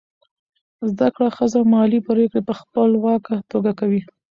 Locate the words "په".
2.47-2.53